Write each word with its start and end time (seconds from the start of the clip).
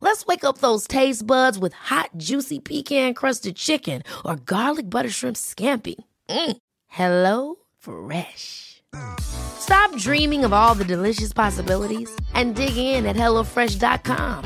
Let's 0.00 0.26
wake 0.26 0.44
up 0.44 0.58
those 0.58 0.86
taste 0.86 1.26
buds 1.26 1.58
with 1.58 1.72
hot, 1.74 2.10
juicy 2.16 2.58
pecan 2.58 3.14
crusted 3.14 3.56
chicken 3.56 4.02
or 4.24 4.36
garlic 4.36 4.88
butter 4.88 5.10
shrimp 5.10 5.36
scampi. 5.36 5.96
Mm. 6.28 6.56
Hello 6.88 7.56
Fresh. 7.78 8.82
Stop 9.20 9.94
dreaming 9.96 10.44
of 10.44 10.52
all 10.52 10.74
the 10.74 10.84
delicious 10.84 11.32
possibilities 11.32 12.10
and 12.34 12.56
dig 12.56 12.76
in 12.76 13.06
at 13.06 13.14
HelloFresh.com. 13.14 14.44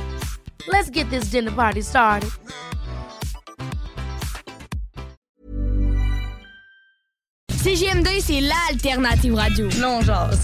Let's 0.69 0.91
get 0.91 1.09
this 1.11 1.31
dinner 1.31 1.53
party 1.53 1.83
started. 1.83 2.31
CGM2, 7.51 8.21
c'est 8.21 8.41
l'alternative 8.41 9.35
radio. 9.35 9.69
Non, 9.81 10.03
genre. 10.03 10.37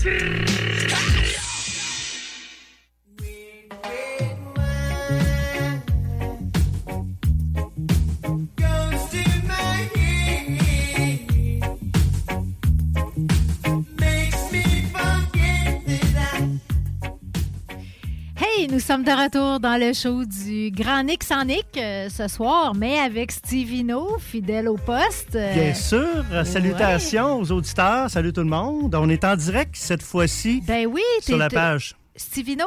Sommes 18.90 19.04
de 19.04 19.12
retour 19.12 19.60
dans 19.60 19.78
le 19.78 19.92
show 19.92 20.24
du 20.24 20.72
Grand 20.72 21.04
Nick 21.04 21.22
sans 21.22 21.44
Nick 21.44 21.64
euh, 21.76 22.08
ce 22.08 22.26
soir, 22.26 22.74
mais 22.74 22.98
avec 22.98 23.30
Stevino, 23.30 24.18
fidèle 24.18 24.68
au 24.68 24.76
poste. 24.76 25.36
Euh, 25.36 25.54
Bien 25.54 25.74
sûr. 25.74 26.24
Salutations 26.44 27.38
aux 27.38 27.52
auditeurs. 27.52 28.10
Salut 28.10 28.32
tout 28.32 28.40
le 28.40 28.48
monde. 28.48 28.92
On 28.96 29.08
est 29.08 29.22
en 29.22 29.36
direct 29.36 29.76
cette 29.76 30.02
fois-ci 30.02 30.60
Ben 30.66 30.88
oui, 30.88 31.02
sur 31.20 31.36
la 31.36 31.48
page. 31.48 31.94
Stevino? 32.16 32.64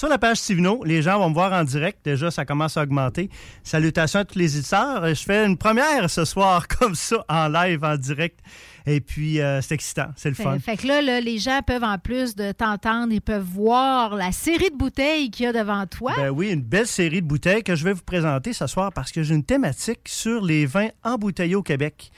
Sur 0.00 0.08
la 0.08 0.16
page 0.16 0.38
Stivino, 0.38 0.82
les 0.82 1.02
gens 1.02 1.18
vont 1.18 1.28
me 1.28 1.34
voir 1.34 1.52
en 1.52 1.62
direct. 1.62 1.98
Déjà, 2.02 2.30
ça 2.30 2.46
commence 2.46 2.78
à 2.78 2.84
augmenter. 2.84 3.28
Salutations 3.62 4.20
à 4.20 4.24
tous 4.24 4.38
les 4.38 4.56
éditeurs. 4.56 5.06
Je 5.06 5.22
fais 5.22 5.44
une 5.44 5.58
première 5.58 6.08
ce 6.08 6.24
soir 6.24 6.66
comme 6.80 6.94
ça, 6.94 7.22
en 7.28 7.48
live, 7.48 7.84
en 7.84 7.98
direct. 7.98 8.40
Et 8.86 9.02
puis, 9.02 9.42
euh, 9.42 9.60
c'est 9.60 9.74
excitant. 9.74 10.06
C'est 10.16 10.30
le 10.30 10.36
fun. 10.36 10.58
fait 10.58 10.78
que 10.78 10.86
là, 10.86 11.02
là, 11.02 11.20
les 11.20 11.36
gens 11.36 11.60
peuvent, 11.60 11.84
en 11.84 11.98
plus 11.98 12.34
de 12.34 12.50
t'entendre, 12.52 13.12
ils 13.12 13.20
peuvent 13.20 13.44
voir 13.44 14.14
la 14.14 14.32
série 14.32 14.70
de 14.70 14.76
bouteilles 14.78 15.30
qu'il 15.30 15.44
y 15.44 15.48
a 15.50 15.52
devant 15.52 15.84
toi. 15.84 16.14
Ben 16.16 16.30
oui, 16.30 16.48
une 16.48 16.62
belle 16.62 16.86
série 16.86 17.20
de 17.20 17.26
bouteilles 17.26 17.62
que 17.62 17.76
je 17.76 17.84
vais 17.84 17.92
vous 17.92 18.00
présenter 18.00 18.54
ce 18.54 18.66
soir 18.66 18.94
parce 18.94 19.12
que 19.12 19.22
j'ai 19.22 19.34
une 19.34 19.44
thématique 19.44 20.00
sur 20.06 20.42
les 20.42 20.64
vins 20.64 20.88
embouteillés 21.04 21.56
au 21.56 21.62
Québec. 21.62 22.10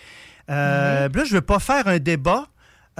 Euh, 0.50 1.08
Là, 1.08 1.24
je 1.24 1.30
ne 1.30 1.40
veux 1.40 1.40
pas 1.40 1.58
faire 1.58 1.88
un 1.88 1.98
débat. 1.98 2.46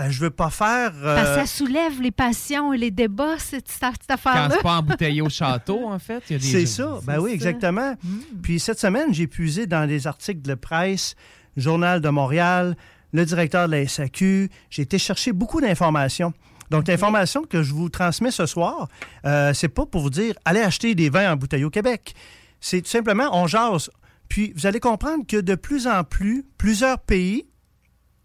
Euh, 0.01 0.09
je 0.11 0.21
veux 0.21 0.31
pas 0.31 0.49
faire. 0.51 0.93
euh, 1.03 1.35
ça 1.37 1.47
soulève 1.47 2.01
les 2.01 2.11
passions 2.11 2.73
et 2.73 2.79
les 2.79 2.91
débats, 2.91 3.39
cette, 3.39 3.69
cette 3.69 3.81
Quand 4.09 4.15
affaire-là. 4.15 4.49
c'est 4.57 4.63
pas 4.63 4.77
embouteillé 4.79 5.21
au 5.21 5.29
château, 5.29 5.87
en 5.87 5.99
fait. 5.99 6.23
il 6.31 6.33
y 6.33 6.37
a 6.37 6.39
des- 6.39 6.45
C'est 6.47 6.67
ça, 6.67 6.99
ben 7.05 7.19
oui, 7.19 7.31
ça. 7.31 7.35
exactement. 7.35 7.95
Mm. 8.03 8.19
Puis 8.43 8.59
cette 8.59 8.79
semaine, 8.79 9.13
j'ai 9.13 9.27
puisé 9.27 9.67
dans 9.67 9.87
des 9.87 10.07
articles 10.07 10.41
de 10.43 10.55
presse, 10.55 11.15
Journal 11.59 12.01
de 12.01 12.09
Montréal, 12.09 12.75
le 13.13 13.27
directeur 13.27 13.67
de 13.69 13.73
la 13.73 13.87
SAQ. 13.87 14.49
J'ai 14.71 14.83
été 14.83 14.99
chercher 14.99 15.33
beaucoup 15.33 15.61
d'informations. 15.61 16.33
Donc, 16.71 16.89
l'information 16.89 17.43
que 17.43 17.63
je 17.63 17.75
vous 17.75 17.91
transmets 17.91 18.31
ce 18.31 18.47
soir, 18.47 18.89
euh, 19.27 19.53
c'est 19.53 19.69
pas 19.69 19.85
pour 19.85 20.01
vous 20.01 20.09
dire 20.09 20.35
allez 20.47 20.61
acheter 20.63 20.95
des 20.95 21.11
vins 21.11 21.31
en 21.33 21.37
bouteille 21.37 21.65
au 21.65 21.71
Québec. 21.71 22.15
C'est 22.61 22.81
tout 22.81 22.89
simplement 22.89 23.29
on 23.33 23.47
jase. 23.47 23.91
Puis 24.29 24.55
vous 24.57 24.65
allez 24.67 24.81
comprendre 24.81 25.27
que 25.27 25.37
de 25.37 25.55
plus 25.55 25.87
en 25.87 26.03
plus, 26.05 26.47
plusieurs 26.57 26.99
pays 26.99 27.45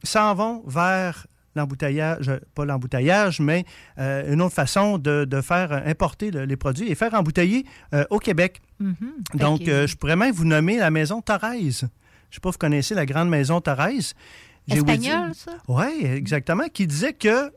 s'en 0.04 0.34
vont 0.34 0.64
vers 0.66 1.28
l'embouteillage, 1.58 2.32
pas 2.56 2.64
l'embouteillage, 2.66 3.40
mais 3.42 3.66
euh, 4.00 4.32
une 4.34 4.42
autre 4.42 4.56
façon 4.56 4.98
de, 4.98 5.26
de 5.26 5.42
faire 5.42 5.72
euh, 5.74 5.80
importer 5.86 6.32
le- 6.32 6.46
les 6.46 6.56
produits 6.56 6.90
et 6.90 6.96
faire 6.96 7.14
embouteiller 7.14 7.66
euh, 7.94 8.06
au 8.10 8.20
Québec. 8.20 8.62
Mhm. 8.80 8.96
Fait 9.34 9.38
Donc, 9.38 9.62
je 9.88 9.96
pourrais 9.98 10.16
même 10.16 10.34
vous 10.34 10.46
nommer 10.46 10.78
la 10.78 10.90
maison 10.92 11.22
Thorez. 11.22 11.60
Je 11.60 11.66
ne 11.66 11.72
sais 11.72 12.40
pas 12.42 12.50
si 12.50 12.54
vous 12.54 12.58
connaissez 12.60 12.96
la 12.96 13.06
grande 13.06 13.30
maison 13.30 13.60
dire- 14.76 14.96
Espagnol, 14.96 15.32
ça? 15.36 15.52
Oui, 15.68 16.06
exactement. 16.06 16.66
Qui 16.74 16.88
disait 16.88 17.14
que 17.14 17.52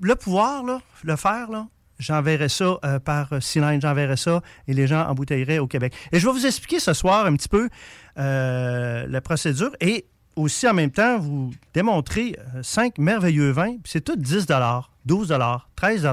le 0.00 0.14
pouvoir, 0.14 0.64
là, 0.64 0.80
le 1.02 1.16
faire, 1.16 1.50
là, 1.50 1.66
j'enverrais 1.98 2.48
ça 2.48 2.78
euh, 2.84 3.00
par 3.00 3.28
cylindre, 3.40 3.82
j'enverrais 3.82 4.16
ça 4.16 4.40
et 4.68 4.72
les 4.74 4.86
gens 4.86 5.04
embouteilleraient 5.08 5.58
au 5.58 5.66
Québec. 5.66 5.92
Et 6.12 6.20
je 6.20 6.26
vais 6.26 6.32
vous 6.32 6.46
expliquer 6.46 6.78
ce 6.78 6.92
soir 6.92 7.26
un 7.26 7.34
petit 7.34 7.48
peu 7.48 7.68
euh, 8.18 9.06
la 9.08 9.20
procédure 9.20 9.72
et 9.80 10.06
aussi 10.38 10.68
en 10.68 10.74
même 10.74 10.90
temps 10.90 11.18
vous 11.18 11.52
démontrer 11.74 12.36
euh, 12.54 12.62
cinq 12.62 12.98
merveilleux 12.98 13.50
vins. 13.50 13.72
Puis 13.82 13.92
C'est 13.92 14.00
tout 14.00 14.16
10 14.16 14.46
12 15.04 15.34
13 15.76 16.08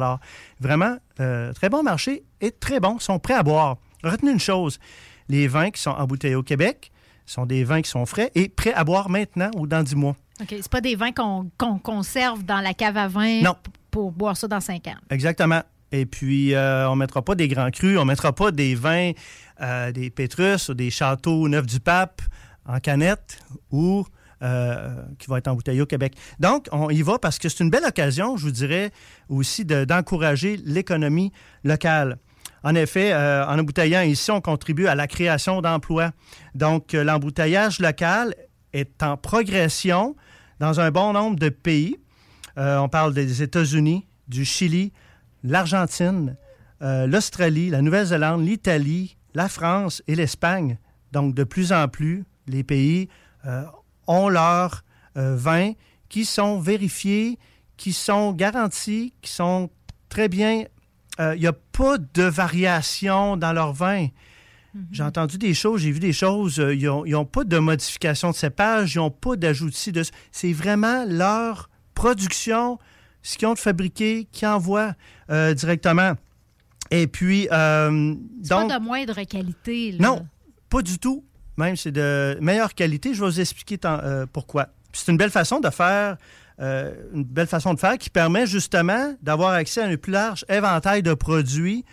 Vraiment, 0.60 0.98
euh, 1.20 1.54
très 1.54 1.70
bon 1.70 1.84
marché 1.84 2.24
et 2.42 2.52
très 2.52 2.80
bons, 2.80 3.00
sont 3.00 3.20
prêts 3.20 3.34
à 3.34 3.44
boire. 3.44 3.78
Retenez 4.04 4.32
une 4.32 4.40
chose, 4.40 4.80
les 5.30 5.48
vins 5.48 5.72
qui 5.72 5.82
sont 5.82 5.92
embouteillés 5.92 6.36
au 6.36 6.44
Québec 6.44 6.92
sont 7.26 7.46
des 7.46 7.64
vins 7.64 7.82
qui 7.82 7.90
sont 7.90 8.06
frais 8.06 8.32
et 8.36 8.50
prêts 8.50 8.74
à 8.74 8.84
boire 8.84 9.10
maintenant 9.10 9.50
ou 9.56 9.66
dans 9.68 9.82
10 9.82 9.96
mois. 9.96 10.16
OK. 10.42 10.48
C'est 10.50 10.70
pas 10.70 10.82
des 10.82 10.96
vins 10.96 11.12
qu'on 11.12 11.50
conserve 11.80 12.44
dans 12.44 12.60
la 12.60 12.74
cave 12.74 12.98
à 12.98 13.08
vin 13.08 13.42
Non. 13.42 13.56
pour 13.90 14.12
boire 14.12 14.38
ça 14.38 14.48
dans 14.48 14.60
cinq 14.60 14.88
ans. 14.88 14.96
Exactement. 15.10 15.62
Et 15.92 16.06
puis, 16.06 16.54
euh, 16.54 16.90
on 16.90 16.96
ne 16.96 17.00
mettra 17.00 17.22
pas 17.22 17.36
des 17.36 17.48
grands 17.48 17.72
crus, 17.72 17.98
on 17.98 18.02
ne 18.02 18.10
mettra 18.10 18.34
pas 18.34 18.52
des 18.52 18.76
vins, 18.76 19.12
euh, 19.62 19.92
des 19.92 20.10
Pétrus 20.10 20.70
ou 20.70 20.74
des 20.74 20.90
châteaux 20.90 21.48
neufs 21.48 21.66
du 21.66 21.80
pape 21.80 22.22
en 22.68 22.80
canette 22.80 23.40
ou 23.72 24.06
euh, 24.42 25.02
qui 25.20 25.28
vont 25.28 25.38
être 25.38 25.48
embouteillés 25.48 25.82
au 25.82 25.86
Québec. 25.86 26.16
Donc, 26.40 26.68
on 26.72 26.90
y 26.90 27.02
va 27.02 27.20
parce 27.20 27.40
que 27.40 27.48
c'est 27.50 27.64
une 27.64 27.70
belle 27.70 27.86
occasion, 27.86 28.38
je 28.38 28.46
vous 28.46 28.52
dirais, 28.52 28.92
aussi 29.30 29.66
de- 29.66 29.86
d'encourager 29.86 30.58
l'économie 30.66 31.32
locale. 31.64 32.18
En 32.64 32.76
effet, 32.76 33.14
euh, 33.14 33.46
en 33.46 33.60
embouteillant 33.60 34.02
ici, 34.02 34.32
on 34.32 34.42
contribue 34.42 34.88
à 34.88 34.96
la 34.96 35.08
création 35.08 35.62
d'emplois. 35.62 36.12
Donc, 36.56 36.94
euh, 36.94 37.04
l'embouteillage 37.04 37.80
local 37.80 38.34
est 38.74 39.02
en 39.04 39.18
progression 39.18 40.16
dans 40.60 40.80
un 40.80 40.92
bon 40.92 41.14
nombre 41.14 41.38
de 41.38 41.50
pays. 41.50 41.98
On 42.58 42.88
parle 42.88 43.14
des 43.14 43.42
États-Unis, 43.42 44.08
du 44.30 44.46
Chili, 44.46 44.94
l'Argentine, 45.44 46.38
l'Australie, 46.82 47.70
la 47.70 47.82
Nouvelle-Zélande, 47.82 48.46
l'Italie, 48.46 49.18
la 49.34 49.50
France 49.50 50.02
et 50.08 50.16
l'Espagne. 50.16 50.78
Donc, 51.12 51.36
de 51.36 51.44
plus 51.44 51.74
en 51.74 51.88
plus, 51.90 52.24
les 52.48 52.64
pays 52.64 53.10
ont 54.08 54.30
leurs 54.30 54.84
euh, 55.18 55.36
vins 55.36 55.74
qui 56.10 56.26
sont 56.26 56.60
vérifiés, 56.60 57.38
qui 57.78 57.94
sont 57.94 58.32
garantis, 58.34 59.14
qui 59.22 59.32
sont 59.32 59.70
très 60.10 60.30
bien. 60.30 60.66
Il 61.18 61.40
n'y 61.40 61.48
a 61.48 61.54
pas 61.54 61.98
de 61.98 62.24
variation 62.24 63.38
dans 63.38 63.54
leurs 63.54 63.72
vins. 63.72 64.08
J'ai 64.92 65.04
entendu 65.04 65.38
des 65.38 65.54
choses, 65.54 65.82
j'ai 65.82 65.92
vu 65.92 66.00
des 66.00 66.14
choses. 66.14 66.60
euh, 66.60 66.76
ils 66.76 67.12
n'ont 67.12 67.26
pas 67.26 67.44
de 67.44 67.58
modification 67.58 68.32
de 68.32 68.36
cépage, 68.36 68.96
ils 68.96 68.98
n'ont 68.98 69.12
pas 69.12 69.36
d'ajoutis 69.38 69.92
de. 69.92 70.04
C'est 70.32 70.52
vraiment 70.52 71.06
leur 71.08 71.70
production, 71.94 72.78
ce 73.24 73.38
qu'ils 73.38 73.48
ont 73.48 73.56
fabriqué, 73.56 74.28
qu'ils 74.32 74.48
envoient 74.48 74.94
euh, 75.30 75.54
directement. 75.54 76.14
Et 76.92 77.08
puis, 77.08 77.48
euh, 77.52 78.16
C'est 78.44 78.50
donc. 78.50 78.70
pas 78.70 78.80
de 78.80 78.84
moindre 78.84 79.24
qualité. 79.24 79.94
Là. 79.94 79.98
Non, 80.00 80.28
pas 80.70 80.82
du 80.82 81.00
tout. 81.00 81.24
Même, 81.58 81.76
c'est 81.76 81.92
de 81.92 82.38
meilleure 82.42 82.74
qualité. 82.74 83.14
Je 83.14 83.22
vais 83.22 83.28
vous 83.30 83.40
expliquer 83.40 83.78
euh, 83.86 84.26
pourquoi. 84.32 84.68
C'est 84.94 85.12
une 85.12 85.18
belle 85.18 85.32
façon 85.32 85.60
de 85.60 85.70
faire, 85.70 86.18
euh, 86.60 86.94
une 87.14 87.24
belle 87.24 87.48
façon 87.48 87.74
de 87.74 87.80
faire 87.80 87.98
qui 87.98 88.10
permet 88.10 88.46
justement 88.48 89.14
d'avoir 89.22 89.52
accès 89.52 89.82
à 89.82 89.88
un 89.88 89.96
plus 89.98 90.12
large 90.12 90.46
éventail 90.50 91.02
de 91.04 91.14
produits 91.14 91.84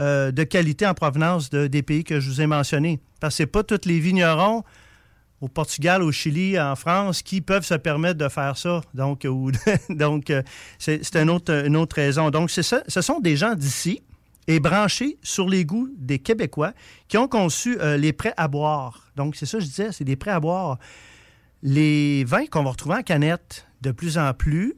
euh, 0.00 0.30
de 0.32 0.42
qualité 0.44 0.86
en 0.86 0.94
provenance 0.94 1.50
de- 1.50 1.66
des 1.66 1.82
pays 1.82 2.02
que 2.02 2.18
je 2.20 2.30
vous 2.30 2.40
ai 2.40 2.46
mentionnés. 2.46 3.00
Parce 3.20 3.34
que 3.34 3.36
c'est 3.38 3.46
pas 3.46 3.62
tous 3.62 3.80
les 3.84 4.00
vignerons 4.00 4.64
au 5.40 5.48
Portugal, 5.48 6.02
au 6.02 6.12
Chili, 6.12 6.58
en 6.58 6.76
France, 6.76 7.20
qui 7.22 7.40
peuvent 7.40 7.64
se 7.64 7.74
permettre 7.74 8.16
de 8.18 8.28
faire 8.28 8.56
ça. 8.56 8.80
Donc, 8.94 9.26
donc 9.90 10.32
c'est 10.78 11.16
une 11.16 11.30
autre, 11.30 11.66
une 11.66 11.76
autre 11.76 11.96
raison. 11.96 12.30
Donc, 12.30 12.50
ça, 12.50 12.82
ce 12.86 13.00
sont 13.00 13.18
des 13.20 13.36
gens 13.36 13.54
d'ici 13.54 14.02
et 14.48 14.58
branchés 14.60 15.18
sur 15.22 15.48
les 15.48 15.64
goûts 15.64 15.88
des 15.96 16.18
Québécois 16.18 16.72
qui 17.08 17.16
ont 17.18 17.28
conçu 17.28 17.78
euh, 17.80 17.96
les 17.96 18.12
prêts 18.12 18.34
à 18.36 18.48
boire. 18.48 19.06
Donc, 19.16 19.36
c'est 19.36 19.46
ça 19.46 19.58
que 19.58 19.64
je 19.64 19.68
disais, 19.68 19.92
c'est 19.92 20.04
des 20.04 20.16
prêts 20.16 20.30
à 20.32 20.40
boire. 20.40 20.78
Les 21.62 22.24
vins 22.24 22.46
qu'on 22.46 22.64
va 22.64 22.70
retrouver 22.70 22.96
en 22.96 23.02
canette 23.02 23.66
de 23.82 23.92
plus 23.92 24.18
en 24.18 24.32
plus, 24.34 24.74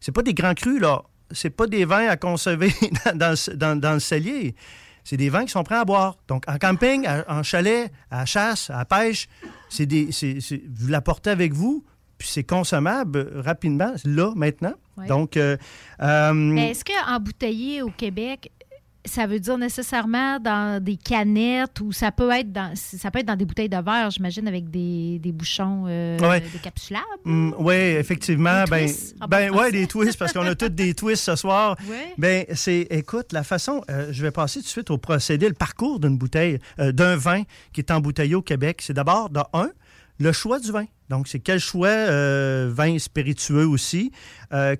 c'est 0.00 0.12
pas 0.12 0.22
des 0.22 0.34
grands 0.34 0.54
crus, 0.54 0.80
là. 0.80 1.02
C'est 1.30 1.50
pas 1.50 1.66
des 1.66 1.84
vins 1.84 2.08
à 2.08 2.16
conserver 2.16 2.72
dans, 3.14 3.16
dans 3.18 3.30
le- 3.74 3.76
dans- 3.76 3.92
le 3.94 4.00
cellier. 4.00 4.54
c'est 5.04 5.16
des 5.16 5.28
vins 5.30 5.44
qui 5.44 5.50
sont 5.52 5.62
prêts 5.62 5.76
à 5.76 5.84
boire. 5.84 6.16
Donc, 6.28 6.44
en 6.48 6.56
camping, 6.58 7.06
en 7.28 7.42
chalet, 7.42 7.90
à 8.10 8.20
la 8.20 8.26
chasse, 8.26 8.70
à 8.70 8.78
la 8.78 8.84
pêche, 8.84 9.28
c'est 9.68 9.86
des, 9.86 10.08
vous 10.74 10.88
l'apportez 10.88 11.30
avec 11.30 11.52
vous, 11.52 11.84
puis 12.18 12.28
c'est 12.28 12.44
consommable 12.44 13.30
rapidement, 13.36 13.92
là, 14.04 14.32
maintenant. 14.36 14.74
Donc, 15.08 15.36
euh, 15.36 15.56
euh, 16.02 16.32
Mais 16.34 16.70
est-ce 16.70 16.84
qu'embouteiller 16.84 17.82
au 17.82 17.88
Québec, 17.90 18.52
ça 19.04 19.26
veut 19.26 19.40
dire 19.40 19.58
nécessairement 19.58 20.38
dans 20.38 20.82
des 20.82 20.96
canettes 20.96 21.80
ou 21.80 21.92
ça 21.92 22.12
peut 22.12 22.30
être 22.30 22.52
dans 22.52 22.72
ça 22.76 23.10
peut 23.10 23.18
être 23.18 23.26
dans 23.26 23.36
des 23.36 23.44
bouteilles 23.44 23.68
de 23.68 23.76
verre, 23.76 24.10
j'imagine, 24.10 24.46
avec 24.46 24.70
des, 24.70 25.18
des 25.18 25.32
bouchons 25.32 25.84
euh, 25.88 26.40
décapsulables? 26.52 27.04
Mm, 27.24 27.54
oui, 27.58 27.74
effectivement. 27.74 28.64
ben, 28.70 28.88
ben 29.28 29.50
ouais, 29.50 29.72
des 29.72 29.86
twists, 29.86 30.18
parce 30.18 30.32
qu'on 30.32 30.46
a 30.46 30.54
tous 30.54 30.68
des 30.68 30.94
twists 30.94 31.24
ce 31.24 31.36
soir. 31.36 31.76
Ben, 32.18 32.44
c'est, 32.54 32.86
écoute, 32.90 33.32
la 33.32 33.42
façon, 33.42 33.82
euh, 33.90 34.08
je 34.12 34.22
vais 34.22 34.30
passer 34.30 34.60
tout 34.60 34.66
de 34.66 34.70
suite 34.70 34.90
au 34.90 34.98
procédé, 34.98 35.48
le 35.48 35.54
parcours 35.54 35.98
d'une 35.98 36.16
bouteille, 36.16 36.58
euh, 36.78 36.92
d'un 36.92 37.16
vin 37.16 37.42
qui 37.72 37.80
est 37.80 37.90
embouteillé 37.90 38.34
au 38.34 38.42
Québec. 38.42 38.80
C'est 38.82 38.92
d'abord, 38.92 39.30
de 39.30 39.40
un, 39.52 39.70
le 40.18 40.32
choix 40.32 40.58
du 40.58 40.70
vin. 40.70 40.84
Donc, 41.08 41.28
c'est 41.28 41.40
quel 41.40 41.58
choix 41.58 42.06
vin 42.68 42.98
spiritueux 42.98 43.66
aussi, 43.66 44.12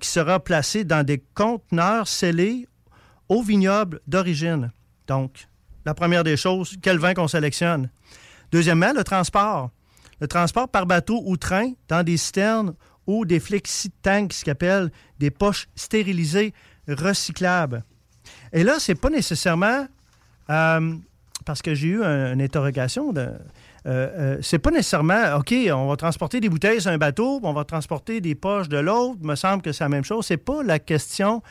qui 0.01 0.09
sera 0.09 0.41
placé 0.41 0.85
dans 0.85 1.05
des 1.05 1.23
conteneurs 1.35 2.07
scellés 2.09 2.69
au 3.33 3.43
vignoble 3.43 4.01
d'origine. 4.07 4.71
Donc, 5.07 5.49
la 5.87 5.95
première 5.95 6.23
des 6.23 6.37
choses, 6.37 6.77
quel 6.83 6.99
vin 6.99 7.15
qu'on 7.15 7.29
sélectionne. 7.29 7.89
Deuxièmement, 8.53 8.93
le 8.95 9.05
transport. 9.05 9.71
Le 10.21 10.29
transport 10.29 10.69
par 10.69 10.87
bateau 10.87 11.23
ou 11.25 11.37
train 11.39 11.73
dans 11.89 12.03
des 12.03 12.19
citernes 12.19 12.75
ou 13.07 13.25
des 13.25 13.41
flexi-tanks, 13.41 14.35
ce 14.35 14.45
qu'on 14.45 14.53
appelle 14.53 14.93
des 15.19 15.31
poches 15.31 15.67
stérilisées 15.75 16.53
recyclables. 16.87 17.83
Et 18.53 18.65
là, 18.65 18.77
c'est 18.79 18.95
pas 18.95 19.09
nécessairement 19.09 19.87
euh, 20.51 20.95
parce 21.47 21.63
que 21.63 21.75
j'ai 21.75 21.89
eu 21.89 22.03
une 22.03 22.43
interrogation. 22.43 23.15
Euh, 23.17 23.39
euh, 23.87 24.39
c'est 24.43 24.59
pas 24.59 24.71
nécessairement, 24.71 25.37
OK, 25.39 25.55
on 25.73 25.89
va 25.89 25.97
transporter 25.97 26.39
des 26.39 26.51
bouteilles 26.51 26.83
sur 26.83 26.91
un 26.91 26.99
bateau, 26.99 27.41
on 27.43 27.53
va 27.55 27.65
transporter 27.65 28.21
des 28.21 28.35
poches 28.35 28.69
de 28.69 28.79
l'autre. 28.79 29.19
Me 29.23 29.35
semble 29.35 29.63
que 29.63 29.73
c'est 29.73 29.85
la 29.85 29.89
même 29.89 30.05
chose. 30.05 30.27
C'est 30.27 30.37
pas 30.37 30.63
la 30.63 30.79
question 30.79 31.43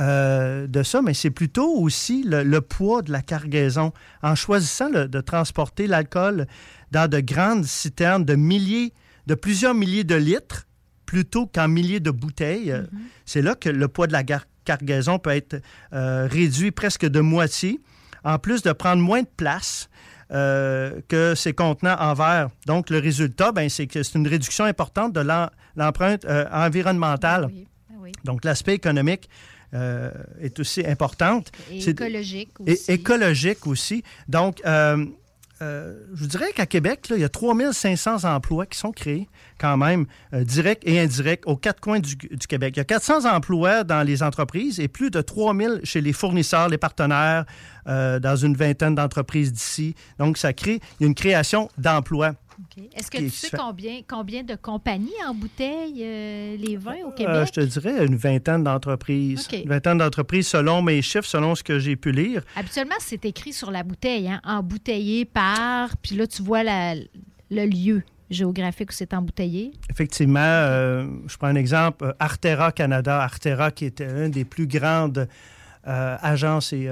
euh, 0.00 0.68
de 0.68 0.84
ça, 0.84 1.02
mais 1.02 1.12
c'est 1.12 1.30
plutôt 1.30 1.74
aussi 1.74 2.22
le, 2.24 2.60
poids 2.60 3.02
de 3.02 3.10
la 3.10 3.20
cargaison. 3.20 3.92
En 4.22 4.36
choisissant 4.36 4.90
de 4.90 5.20
transporter 5.20 5.88
l'alcool 5.88 6.46
dans 6.92 7.10
de 7.10 7.18
grandes 7.18 7.64
citernes 7.64 8.24
de 8.24 8.36
milliers, 8.36 8.92
de 9.26 9.34
plusieurs 9.34 9.74
milliers 9.74 10.04
de 10.04 10.14
litres, 10.14 10.66
plutôt 11.04 11.46
qu'en 11.46 11.66
milliers 11.66 12.00
de 12.00 12.10
bouteilles, 12.12 12.70
mm-hmm. 12.70 12.88
c'est 13.24 13.42
là 13.42 13.54
que 13.56 13.68
le 13.68 13.88
poids 13.88 14.06
de 14.06 14.12
la 14.12 14.22
cargaison 14.64 15.18
peut 15.18 15.30
être 15.30 15.60
euh, 15.92 16.28
réduit 16.30 16.70
presque 16.70 17.06
de 17.06 17.20
moitié, 17.20 17.80
en 18.22 18.38
plus 18.38 18.62
de 18.62 18.72
prendre 18.72 19.02
moins 19.02 19.22
de 19.22 19.30
place. 19.36 19.88
Euh, 20.30 21.00
que 21.08 21.34
ces 21.34 21.54
contenants 21.54 21.96
en 21.98 22.12
verre. 22.12 22.50
Donc, 22.66 22.90
le 22.90 22.98
résultat, 22.98 23.50
ben, 23.50 23.70
c'est 23.70 23.86
que 23.86 24.02
c'est 24.02 24.18
une 24.18 24.28
réduction 24.28 24.66
importante 24.66 25.14
de 25.14 25.26
l'empreinte 25.74 26.26
environnementale. 26.52 27.48
Donc, 28.24 28.44
l'aspect 28.44 28.74
économique 28.74 29.30
euh, 29.74 30.10
est 30.40 30.58
aussi 30.60 30.86
importante. 30.86 31.52
Et 31.70 31.86
écologique 31.86 32.58
aussi. 32.58 32.90
Et 32.90 32.94
écologique 32.94 33.66
aussi. 33.66 34.02
Donc, 34.26 34.62
euh, 34.64 35.04
euh, 35.60 35.94
je 36.14 36.20
vous 36.20 36.26
dirais 36.26 36.52
qu'à 36.54 36.64
Québec, 36.64 37.10
là, 37.10 37.16
il 37.16 37.20
y 37.20 37.24
a 37.24 37.28
3500 37.28 38.24
emplois 38.24 38.64
qui 38.64 38.78
sont 38.78 38.92
créés 38.92 39.28
quand 39.58 39.76
même, 39.76 40.06
directs 40.32 40.82
et 40.84 40.98
indirects, 41.00 41.42
aux 41.46 41.56
quatre 41.56 41.80
coins 41.80 42.00
du, 42.00 42.16
Québec. 42.16 42.76
Il 42.76 42.78
y 42.78 42.80
a 42.80 42.84
400 42.84 43.26
emplois 43.30 43.84
dans 43.84 44.06
les 44.06 44.22
entreprises 44.22 44.80
et 44.80 44.88
plus 44.88 45.10
de 45.10 45.20
3000 45.20 45.80
chez 45.84 46.00
les 46.00 46.12
fournisseurs, 46.12 46.68
les 46.68 46.78
partenaires, 46.78 47.44
dans 47.86 48.36
une 48.36 48.54
vingtaine 48.54 48.94
d'entreprises 48.94 49.52
d'ici. 49.52 49.96
Donc, 50.18 50.38
ça 50.38 50.52
crée 50.52 50.80
une 51.00 51.14
création 51.14 51.68
d'emplois. 51.76 52.34
Est-ce 52.94 53.10
que 53.10 53.18
tu 53.18 53.30
sais 53.30 53.56
combien, 53.56 54.00
combien 54.06 54.42
de 54.42 54.54
compagnies 54.54 55.10
en 55.26 55.34
bouteille 55.34 56.02
euh, 56.02 56.56
les 56.56 56.76
vins 56.76 57.04
au 57.04 57.08
euh, 57.08 57.12
Québec? 57.12 57.46
je 57.46 57.60
te 57.60 57.60
dirais 57.60 58.06
une 58.06 58.16
vingtaine 58.16 58.64
d'entreprises. 58.64 59.48
Une 59.52 59.68
vingtaine 59.68 59.98
d'entreprises 59.98 60.48
selon 60.48 60.82
mes 60.82 61.02
chiffres, 61.02 61.26
selon 61.26 61.54
ce 61.54 61.62
que 61.62 61.78
j'ai 61.78 61.96
pu 61.96 62.12
lire. 62.12 62.42
Habituellement, 62.56 62.96
c'est 63.00 63.24
écrit 63.24 63.52
sur 63.52 63.70
la 63.70 63.82
bouteille, 63.82 64.28
hein, 64.28 64.40
embouteillé 64.44 65.24
par, 65.24 65.96
puis 65.98 66.16
là, 66.16 66.26
tu 66.26 66.42
vois 66.42 66.62
le 66.64 67.66
lieu 67.66 68.02
géographique 68.30 68.90
où 68.90 68.94
c'est 68.94 69.14
embouteillé? 69.14 69.72
Effectivement. 69.90 70.40
Euh, 70.40 71.06
je 71.26 71.36
prends 71.36 71.48
un 71.48 71.54
exemple. 71.54 72.14
Artera 72.18 72.72
Canada. 72.72 73.22
Artera, 73.22 73.70
qui 73.70 73.86
était 73.86 74.08
une 74.08 74.30
des 74.30 74.44
plus 74.44 74.66
grandes 74.66 75.28
agences 75.84 76.74
et 76.74 76.90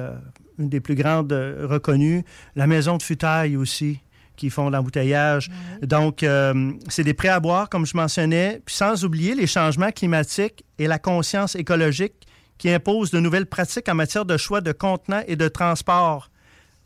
une 0.58 0.70
des 0.70 0.80
plus 0.80 0.94
grandes 0.94 1.32
reconnues. 1.32 2.24
La 2.54 2.66
Maison 2.66 2.96
de 2.96 3.02
Futaille 3.02 3.54
aussi 3.54 4.00
qui 4.36 4.50
font 4.50 4.70
l'embouteillage. 4.70 5.50
Donc, 5.82 6.22
euh, 6.22 6.72
c'est 6.88 7.04
des 7.04 7.14
prêts 7.14 7.28
à 7.28 7.40
boire, 7.40 7.68
comme 7.68 7.86
je 7.86 7.96
mentionnais, 7.96 8.60
puis 8.64 8.74
sans 8.74 9.04
oublier 9.04 9.34
les 9.34 9.46
changements 9.46 9.90
climatiques 9.90 10.64
et 10.78 10.86
la 10.86 10.98
conscience 10.98 11.54
écologique 11.56 12.26
qui 12.58 12.70
imposent 12.70 13.10
de 13.10 13.20
nouvelles 13.20 13.46
pratiques 13.46 13.88
en 13.88 13.94
matière 13.94 14.24
de 14.24 14.36
choix 14.36 14.60
de 14.60 14.72
contenants 14.72 15.22
et 15.26 15.36
de 15.36 15.48
transport. 15.48 16.30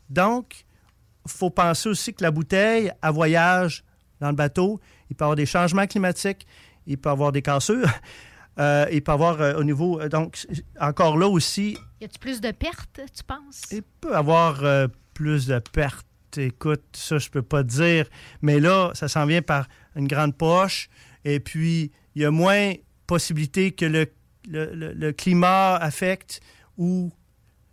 Donc, 0.09 0.65
il 1.25 1.31
faut 1.31 1.49
penser 1.49 1.89
aussi 1.89 2.13
que 2.13 2.23
la 2.23 2.31
bouteille, 2.31 2.91
à 3.01 3.11
voyage 3.11 3.83
dans 4.19 4.29
le 4.29 4.35
bateau, 4.35 4.79
il 5.09 5.15
peut 5.15 5.23
y 5.23 5.25
avoir 5.25 5.35
des 5.35 5.45
changements 5.45 5.87
climatiques, 5.87 6.47
il 6.87 6.97
peut 6.97 7.09
y 7.09 7.11
avoir 7.11 7.31
des 7.31 7.41
cassures. 7.41 7.87
Euh, 8.59 8.85
il 8.91 9.01
peut 9.01 9.13
y 9.13 9.15
avoir 9.15 9.39
euh, 9.39 9.53
au 9.53 9.63
niveau. 9.63 10.05
donc, 10.09 10.45
encore 10.77 11.17
là 11.17 11.25
aussi. 11.25 11.77
Y 12.01 12.03
a-t-il 12.03 12.19
plus 12.19 12.41
de 12.41 12.51
pertes, 12.51 12.99
tu 13.15 13.23
penses? 13.23 13.61
Il 13.71 13.81
peut 13.81 14.11
y 14.11 14.13
avoir 14.13 14.61
plus 15.13 15.47
de 15.47 15.57
pertes 15.59 16.05
écoute, 16.37 16.83
ça, 16.93 17.17
je 17.17 17.29
peux 17.29 17.41
pas 17.41 17.63
te 17.63 17.69
dire. 17.69 18.05
Mais 18.41 18.59
là, 18.59 18.91
ça 18.93 19.07
s'en 19.07 19.25
vient 19.25 19.41
par 19.41 19.67
une 19.95 20.07
grande 20.07 20.35
poche. 20.35 20.89
Et 21.25 21.39
puis, 21.39 21.91
il 22.15 22.21
y 22.21 22.25
a 22.25 22.31
moins 22.31 22.73
possibilité 23.07 23.71
que 23.71 23.85
le, 23.85 24.07
le, 24.47 25.11
climat 25.11 25.75
affecte 25.75 26.41
ou 26.77 27.11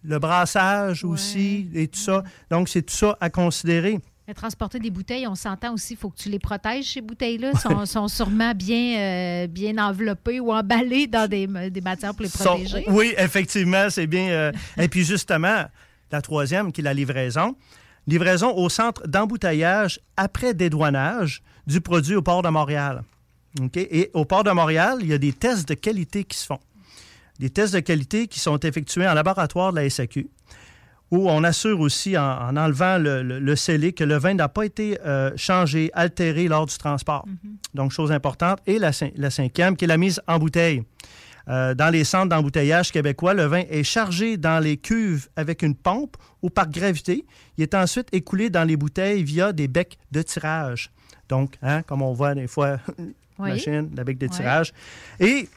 le 0.03 0.19
brassage 0.19 1.05
aussi 1.05 1.69
et 1.75 1.89
tout 1.89 1.99
ça. 1.99 2.23
Donc, 2.51 2.69
c'est 2.69 2.83
tout 2.83 2.95
ça 2.95 3.17
à 3.21 3.31
considérer. 3.31 3.99
transporter 4.35 4.79
des 4.79 4.91
bouteilles, 4.91 5.27
on 5.27 5.35
s'entend 5.35 5.75
aussi, 5.75 5.95
il 5.95 5.97
faut 5.97 6.11
que 6.11 6.19
tu 6.19 6.29
les 6.29 6.39
protèges, 6.39 6.93
ces 6.93 7.01
bouteilles-là. 7.01 7.53
Sont, 7.55 7.87
sont 7.87 8.09
sûrement 8.09 8.53
bien, 8.55 8.99
euh, 8.99 9.47
bien 9.47 9.79
enveloppées 9.79 10.41
ou 10.41 10.53
emballées 10.53 11.07
dans 11.07 11.29
des, 11.29 11.47
des 11.71 11.81
matières 11.81 12.15
pour 12.15 12.23
les 12.23 12.29
protéger. 12.29 12.85
oui, 12.89 13.15
effectivement, 13.17 13.89
c'est 13.91 14.07
bien. 14.07 14.29
Euh, 14.29 14.53
et 14.77 14.89
puis 14.89 15.05
justement, 15.05 15.65
la 16.11 16.23
troisième, 16.23 16.73
qui 16.73 16.81
est 16.81 16.85
la 16.85 16.95
livraison. 16.95 17.57
Livraison 18.09 18.57
au 18.57 18.71
centre 18.71 19.07
d'embouteillage 19.07 20.01
après 20.17 20.55
dédouanage 20.55 21.43
du 21.67 21.83
produit 21.83 22.17
au 22.17 22.23
port 22.23 22.41
de 22.41 22.49
Montréal. 22.49 23.03
Et 23.75 24.11
au 24.15 24.25
port 24.25 24.45
de 24.45 24.51
Montréal, 24.51 24.99
il 25.03 25.09
y 25.09 25.13
a 25.13 25.19
des 25.19 25.35
tests 25.35 25.69
de 25.69 25.75
qualité 25.75 26.25
qui 26.25 26.39
se 26.39 26.47
font. 26.47 26.59
Des 27.39 27.51
tests 27.51 27.75
de 27.75 27.81
qualité 27.81 28.27
qui 28.27 28.41
sont 28.41 28.59
effectués 28.61 29.07
en 29.07 29.13
laboratoire 29.13 29.73
de 29.73 29.81
la 29.81 29.91
SAQ, 29.91 30.27
où 31.11 31.29
on 31.29 31.45
assure 31.45 31.81
aussi, 31.81 32.17
en, 32.17 32.57
enlevant 32.57 32.97
le, 32.99 33.57
scellé, 33.57 33.93
que 33.93 34.05
le 34.05 34.17
vin 34.17 34.33
n'a 34.33 34.49
pas 34.49 34.65
été 34.65 34.99
euh, 35.05 35.31
changé, 35.37 35.91
altéré 35.93 36.49
lors 36.49 36.65
du 36.65 36.79
transport. 36.79 37.27
Mm-hmm. 37.27 37.75
Donc, 37.75 37.93
chose 37.93 38.11
importante. 38.11 38.61
Et 38.67 38.79
la, 38.79 38.91
la 39.17 39.29
cinquième, 39.29 39.77
qui 39.77 39.85
est 39.85 39.89
la 39.89 39.99
mise 39.99 40.23
en 40.27 40.39
bouteille. 40.39 40.83
Euh, 41.49 41.75
dans 41.75 41.89
les 41.89 42.05
centres 42.05 42.29
d'embouteillage 42.29 42.93
québécois, 42.93 43.35
le 43.35 43.45
vin 43.45 43.63
est 43.71 43.83
chargé 43.83 44.37
dans 44.37 44.63
les 44.63 44.77
cuves 44.77 45.29
avec 45.37 45.63
une 45.63 45.75
pompe 45.75 46.17
ou 46.43 46.51
par 46.51 46.69
gravité. 46.69 47.25
Il 47.57 47.63
est 47.63 47.75
ensuite 47.75 48.09
écoulé 48.13 48.51
dans 48.51 48.65
les 48.65 48.77
bouteilles 48.77 49.23
via 49.23 49.53
des 49.53 49.69
becs 49.69 49.99
de 50.13 50.23
tirage. 50.23 50.91
Donc, 51.29 51.55
hein, 51.63 51.83
comme 51.83 52.03
on 52.03 52.13
voit 52.13 52.35
des 52.35 52.47
fois, 52.47 52.79
machine, 53.39 53.91
la 53.97 54.05
bec 54.05 54.19
de 54.19 54.27
tirage. 54.27 54.73
Et, 55.21 55.49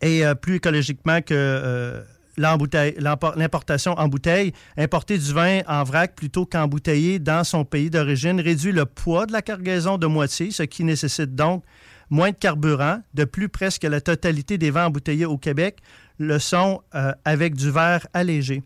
et 0.00 0.24
euh, 0.24 0.34
plus 0.34 0.56
écologiquement 0.56 1.20
que 1.20 1.34
euh, 1.34 2.02
l'importation 2.36 3.92
en 3.92 4.08
bouteille, 4.08 4.52
importer 4.76 5.18
du 5.18 5.32
vin 5.32 5.60
en 5.66 5.84
vrac 5.84 6.14
plutôt 6.14 6.46
qu'embouteillé 6.46 7.18
dans 7.18 7.44
son 7.44 7.64
pays 7.64 7.90
d'origine 7.90 8.40
réduit 8.40 8.72
le 8.72 8.86
poids 8.86 9.26
de 9.26 9.32
la 9.32 9.42
cargaison 9.42 9.98
de 9.98 10.06
moitié, 10.06 10.50
ce 10.50 10.62
qui 10.62 10.84
nécessite 10.84 11.34
donc 11.34 11.64
moins 12.10 12.30
de 12.30 12.36
carburant. 12.36 13.00
De 13.14 13.24
plus, 13.24 13.48
presque 13.48 13.84
la 13.84 14.00
totalité 14.00 14.58
des 14.58 14.70
vins 14.70 14.86
embouteillés 14.86 15.26
au 15.26 15.38
Québec 15.38 15.78
le 16.18 16.38
sont 16.38 16.82
euh, 16.94 17.12
avec 17.24 17.54
du 17.54 17.70
verre 17.70 18.06
allégé. 18.12 18.62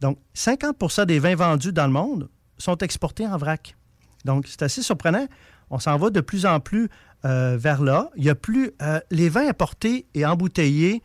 Donc, 0.00 0.18
50% 0.34 1.06
des 1.06 1.18
vins 1.18 1.34
vendus 1.34 1.72
dans 1.72 1.86
le 1.86 1.92
monde 1.92 2.28
sont 2.58 2.76
exportés 2.78 3.26
en 3.26 3.36
vrac. 3.36 3.76
Donc, 4.24 4.46
c'est 4.48 4.62
assez 4.62 4.82
surprenant. 4.82 5.26
On 5.70 5.78
s'en 5.78 5.96
va 5.96 6.10
de 6.10 6.20
plus 6.20 6.46
en 6.46 6.60
plus 6.60 6.88
euh, 7.24 7.56
vers 7.58 7.82
là. 7.82 8.10
Il 8.16 8.24
y 8.24 8.30
a 8.30 8.34
plus. 8.34 8.72
Euh, 8.82 9.00
les 9.10 9.28
vins 9.28 9.48
importés 9.48 10.06
et 10.14 10.26
embouteillés 10.26 11.02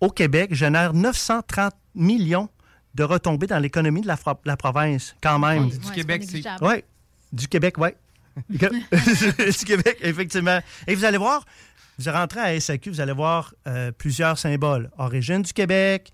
au 0.00 0.10
Québec 0.10 0.54
génèrent 0.54 0.94
930 0.94 1.74
millions 1.94 2.48
de 2.94 3.04
retombées 3.04 3.46
dans 3.46 3.58
l'économie 3.58 4.00
de 4.00 4.06
la, 4.06 4.16
la, 4.44 4.56
province, 4.56 5.14
quand 5.22 5.38
même. 5.38 5.68
du 5.68 5.90
Québec, 5.92 6.24
c'est. 6.26 6.42
Oui, 6.60 6.84
du 7.32 7.48
Québec, 7.48 7.76
oui. 7.78 7.90
du 8.48 9.64
Québec, 9.64 9.98
effectivement. 10.00 10.60
Et 10.86 10.94
vous 10.94 11.04
allez 11.04 11.18
voir, 11.18 11.44
vous 11.98 12.10
rentrez 12.10 12.40
à 12.40 12.60
SAQ, 12.60 12.90
vous 12.90 13.00
allez 13.00 13.12
voir 13.12 13.54
euh, 13.66 13.92
plusieurs 13.92 14.38
symboles. 14.38 14.90
Origine 14.98 15.42
du 15.42 15.52
Québec, 15.52 16.12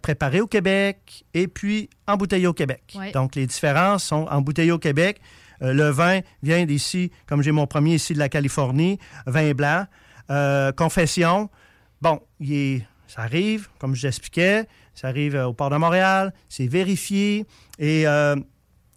préparé 0.00 0.40
au 0.40 0.46
Québec 0.46 1.24
et 1.34 1.48
puis 1.48 1.90
embouteillé 2.06 2.46
au 2.46 2.52
Québec. 2.52 2.96
Donc, 3.12 3.34
les 3.34 3.46
différences 3.46 4.04
sont 4.04 4.26
embouteillé 4.30 4.70
au 4.70 4.78
Québec. 4.78 5.20
le 5.60 5.90
vin 5.90 6.20
vient 6.42 6.64
d'ici, 6.64 7.10
comme 7.26 7.42
j'ai 7.42 7.50
mon 7.50 7.66
premier 7.66 7.96
ici 7.96 8.14
de 8.14 8.18
la 8.20 8.28
Californie, 8.28 8.98
vin 9.26 9.52
blanc. 9.54 9.86
confession, 10.76 11.50
bon, 12.00 12.20
il 12.38 12.52
est, 12.52 12.86
ça 13.16 13.22
arrive, 13.22 13.68
comme 13.78 13.94
je 13.94 14.06
l'expliquais, 14.06 14.66
ça 14.94 15.08
arrive 15.08 15.34
au 15.34 15.54
port 15.54 15.70
de 15.70 15.76
Montréal, 15.76 16.32
c'est 16.48 16.66
vérifié 16.66 17.46
et 17.78 18.06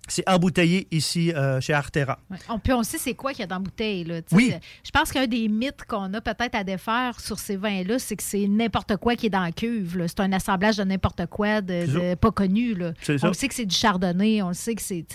c'est 0.10 0.28
embouteillé 0.28 0.88
ici 0.92 1.32
euh, 1.32 1.62
chez 1.62 1.74
Artera. 1.74 2.20
On, 2.50 2.60
puis 2.60 2.74
on 2.74 2.84
sait 2.84 2.98
c'est 2.98 3.14
quoi 3.14 3.32
qu'il 3.32 3.42
y 3.42 3.44
a 3.44 3.48
dans 3.48 3.56
la 3.56 3.62
bouteille. 3.62 4.04
Là, 4.04 4.22
oui. 4.32 4.54
Je 4.84 4.92
pense 4.92 5.12
qu'un 5.12 5.28
des 5.28 5.48
mythes 5.48 5.86
qu'on 5.88 6.14
a 6.14 6.22
peut-être 6.22 6.56
à 6.56 6.64
défaire 6.64 7.20
sur 7.20 7.40
ces 7.40 7.56
vins-là, 7.56 8.00
c'est 8.00 8.16
que 8.16 8.24
c'est 8.24 8.48
n'importe 8.48 8.98
quoi 8.98 9.16
qui 9.16 9.28
est 9.28 9.30
dans 9.30 9.44
la 9.44 9.52
cuve. 9.52 10.04
C'est 10.08 10.20
un 10.20 10.34
assemblage 10.34 10.78
de 10.78 10.84
n'importe 10.84 11.26
quoi, 11.28 11.62
de, 11.62 12.16
pas 12.16 12.32
connu. 12.32 12.74
Là. 12.74 12.94
On 13.24 13.34
sait 13.34 13.48
que 13.48 13.56
c'est 13.56 13.66
du 13.66 13.76
chardonnay, 13.76 14.42
on 14.42 14.50
le 14.50 14.54
sait 14.54 14.76
que 14.76 14.82
c'est. 14.82 15.06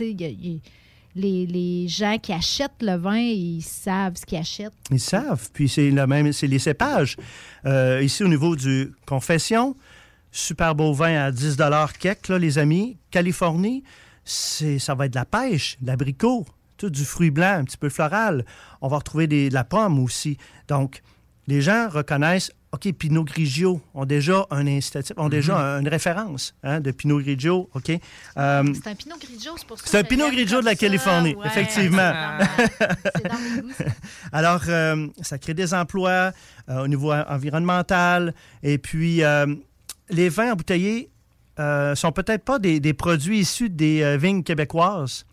Les, 1.15 1.87
gens 1.89 2.19
qui 2.19 2.33
achètent 2.33 2.83
le 2.83 2.97
vin, 2.97 3.19
ils 3.19 3.63
savent 3.63 4.17
ce 4.17 4.27
qu'ils 4.27 4.39
achètent. 4.39 4.73
Ils 4.91 5.01
savent. 5.01 5.49
Puis 5.53 5.69
c'est 5.69 5.91
le 5.91 6.07
même, 6.07 6.33
c'est 6.33 6.47
les 6.47 6.59
cépages. 6.59 7.17
Euh, 7.65 8.03
ici, 8.03 8.25
au 8.25 8.29
niveau 8.29 8.57
du 8.57 8.93
confession, 9.07 9.77
super 10.31 10.75
beau 10.75 10.93
vin 10.93 11.25
à 11.25 11.31
10 11.31 11.57
kek, 11.99 12.29
là, 12.29 12.39
les 12.39 12.59
amis. 12.59 12.99
Californie, 13.11 13.85
ça 14.25 14.95
va 14.95 15.07
être 15.07 15.13
de 15.13 15.19
la 15.19 15.25
pêche, 15.25 15.77
de 15.81 15.87
l'abricot, 15.87 16.47
tout 16.77 16.91
du 16.91 17.05
fruit 17.05 17.31
blanc, 17.31 17.59
un 17.59 17.65
petit 17.65 17.77
peu 17.77 17.89
floral. 17.89 18.45
On 18.81 18.89
va 18.89 18.99
retrouver 18.99 19.27
des, 19.27 19.49
de 19.49 19.55
la 19.55 19.65
pomme 19.65 19.99
aussi. 19.99 20.37
Donc, 20.69 21.03
les 21.47 21.61
gens 21.61 21.89
reconnaissent, 21.89 22.51
OK, 22.73 22.91
Pinot 22.93 23.25
Grigio 23.25 23.81
ont 23.95 24.05
déjà 24.05 24.47
un 24.51 24.67
incitatif, 24.67 25.15
ont 25.17 25.29
déjà 25.29 25.57
mhm. 25.57 25.83
une 25.83 25.89
référence 25.89 26.55
hein, 26.63 26.81
de 26.81 26.91
Pinot 26.91 27.21
Grigio, 27.21 27.71
OK? 27.75 27.91
Euh, 27.91 28.65
c'est 28.75 28.89
un 28.89 28.95
Pinot 28.95 29.17
Grigio, 29.21 29.53
c'est 29.57 29.67
pour 29.67 29.79
ça. 29.79 29.85
C'est 29.87 29.99
un 29.99 30.05
Pinot 30.05 30.31
Grigio 30.31 30.61
de 30.61 30.65
la 30.65 30.75
Californie, 30.75 31.37
effectivement. 31.45 32.13
Alors, 34.33 34.63
euh, 34.69 35.07
ça 35.23 35.39
crée 35.39 35.55
des 35.55 35.73
emplois 35.73 36.33
euh, 36.69 36.83
au 36.83 36.89
niveau 36.89 37.13
environnemental. 37.13 38.35
Et 38.63 38.79
puis, 38.79 39.23
les 40.11 40.29
vins 40.29 40.53
embouteillés 40.53 41.11
euh, 41.61 41.95
sont 41.95 42.11
peut-être 42.11 42.45
pas 42.45 42.59
des, 42.59 42.95
produits 42.95 43.39
issus 43.39 43.71
des 43.71 44.03
euh, 44.03 44.17
vignes 44.17 44.43
québécoises, 44.43 45.25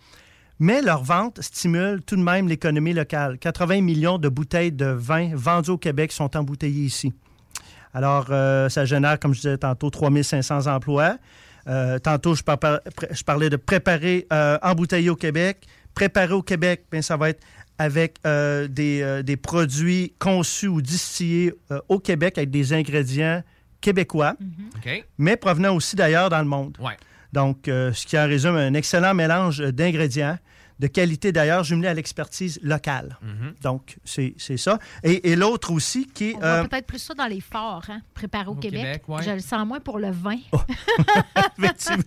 mais 0.61 0.83
leur 0.83 1.03
vente 1.03 1.41
stimule 1.41 2.01
tout 2.05 2.15
de 2.15 2.21
même 2.21 2.47
l'économie 2.47 2.93
locale. 2.93 3.39
80 3.39 3.81
millions 3.81 4.19
de 4.19 4.29
bouteilles 4.29 4.71
de 4.71 4.85
vin 4.85 5.31
vendues 5.33 5.71
au 5.71 5.77
Québec 5.77 6.11
sont 6.11 6.37
embouteillées 6.37 6.85
ici. 6.85 7.13
Alors, 7.95 8.27
euh, 8.29 8.69
ça 8.69 8.85
génère, 8.85 9.19
comme 9.19 9.33
je 9.33 9.41
disais 9.41 9.57
tantôt, 9.57 9.89
3500 9.89 10.67
emplois. 10.67 11.17
tantôt, 12.03 12.35
je, 12.35 12.43
parlais 12.43 13.49
de 13.49 13.57
préparer, 13.57 14.27
embouteiller 14.61 15.09
au 15.09 15.15
Québec. 15.15 15.65
Préparer 15.95 16.33
au 16.33 16.43
Québec, 16.43 16.85
bien, 16.91 17.01
ça 17.01 17.17
va 17.17 17.29
être 17.29 17.41
avec 17.79 18.19
des, 18.23 19.23
des, 19.23 19.37
produits 19.37 20.13
conçus 20.19 20.67
ou 20.67 20.79
distillés 20.79 21.53
au 21.89 21.99
Québec 21.99 22.37
avec 22.37 22.51
des 22.51 22.71
ingrédients 22.71 23.41
québécois, 23.81 24.35
mhm. 24.39 25.01
mais 25.17 25.35
provenant 25.35 25.75
aussi 25.75 25.95
d'ailleurs 25.95 26.29
dans 26.29 26.39
le 26.39 26.45
monde. 26.45 26.77
Donc, 27.33 27.67
euh, 27.67 27.93
ce 27.93 28.05
qui 28.05 28.17
en 28.17 28.27
résume 28.27 28.55
un 28.55 28.73
excellent 28.73 29.13
mélange 29.13 29.59
d'ingrédients 29.59 30.37
de 30.81 30.87
qualité 30.87 31.31
d'ailleurs 31.31 31.63
jumelé 31.63 31.87
à 31.87 31.93
l'expertise 31.93 32.59
locale. 32.63 33.15
Mhm. 33.21 33.53
Donc, 33.61 33.97
c'est 34.03 34.33
ça. 34.57 34.79
Et, 35.03 35.35
l'autre 35.35 35.71
aussi 35.71 36.07
qui 36.07 36.31
est... 36.31 36.35
On 36.37 36.43
euh, 36.43 36.63
peut-être 36.63 36.87
plus 36.87 36.97
ça 36.97 37.13
dans 37.13 37.27
les 37.27 37.39
forts, 37.39 37.83
hein, 37.87 38.01
préparés 38.15 38.47
au, 38.47 38.55
Québec. 38.55 39.03
Je 39.23 39.29
le 39.29 39.39
sens 39.39 39.65
moins 39.67 39.79
pour 39.79 39.99
le 39.99 40.09
vin. 40.09 40.37
Oh. 40.51 40.59
Effectivement. 41.57 42.03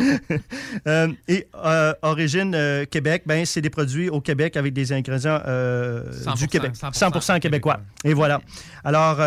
Euh, 0.86 1.08
et 1.28 1.46
euh, 1.54 1.92
Origine 2.02 2.86
Québec, 2.90 3.24
ben, 3.26 3.44
c'est 3.44 3.60
des 3.60 3.70
produits 3.70 4.08
au 4.08 4.20
Québec 4.20 4.56
avec 4.56 4.72
des 4.72 4.92
ingrédients 4.92 5.38
du 6.36 6.48
Québec. 6.48 6.72
100%, 6.74 7.40
québécois. 7.40 7.80
Et 8.04 8.14
voilà. 8.14 8.40
Alors, 8.84 9.18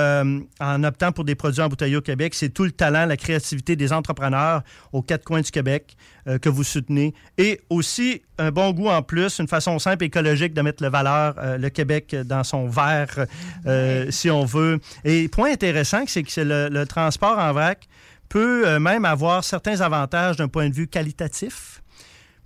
en 0.59 0.83
optant 0.83 1.11
pour 1.11 1.25
des 1.25 1.35
produits 1.35 1.61
embouteillés 1.61 1.97
au 1.97 2.01
Québec, 2.01 2.33
c'est 2.33 2.49
tout 2.49 2.63
le 2.63 2.71
talent, 2.71 3.05
la 3.05 3.17
créativité 3.17 3.75
des 3.75 3.93
entrepreneurs 3.93 4.63
aux 4.93 5.01
quatre 5.01 5.23
coins 5.23 5.41
du 5.41 5.51
Québec 5.51 5.95
que 6.41 6.49
vous 6.49 6.63
soutenez. 6.63 7.13
Et 7.37 7.61
aussi 7.69 8.23
un 8.37 8.51
bon 8.51 8.62
goût 8.71 8.87
en 8.87 9.01
plus, 9.01 9.39
une 9.39 9.47
façon 9.47 9.79
simple 9.79 10.03
et 10.03 10.07
écologique 10.07 10.53
de 10.53 10.61
mettre 10.61 10.83
le 10.83 10.89
valeur, 10.89 11.35
euh, 11.37 11.57
le 11.57 11.69
Québec 11.69 12.15
dans 12.25 12.43
son 12.43 12.67
verre, 12.67 13.25
euh, 13.65 14.09
si 14.09 14.29
on 14.29 14.45
veut. 14.45 14.79
Et 15.03 15.27
point 15.27 15.51
intéressant, 15.51 16.03
c'est 16.07 16.23
que 16.23 16.41
le, 16.41 16.69
le, 16.69 16.85
transport 16.85 17.37
en 17.37 17.51
vrac 17.51 17.87
peut 18.29 18.67
euh, 18.67 18.79
même 18.79 19.05
avoir 19.05 19.43
certains 19.43 19.81
avantages 19.81 20.37
d'un 20.37 20.47
point 20.47 20.69
de 20.69 20.73
vue 20.73 20.87
qualitatif 20.87 21.83